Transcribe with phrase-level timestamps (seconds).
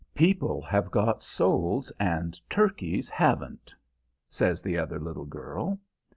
[0.15, 3.75] "People have got souls, and turkeys haven't,"
[4.31, 5.79] says the other little girl.